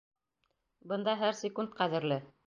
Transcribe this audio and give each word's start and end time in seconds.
Бында 0.91 1.13
һәр 1.19 1.37
секунд 1.41 1.75
ҡәҙерле. 1.83 2.19